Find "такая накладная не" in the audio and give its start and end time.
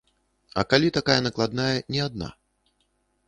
0.97-2.01